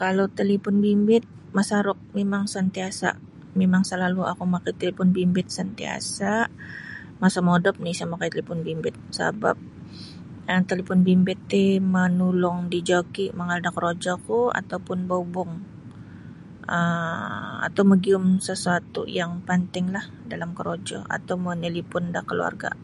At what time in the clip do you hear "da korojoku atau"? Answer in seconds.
13.62-14.78